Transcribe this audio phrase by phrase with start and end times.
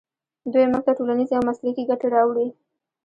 [0.51, 2.47] دوی موږ ته ټولنیزې او مسلکي ګټې راوړي.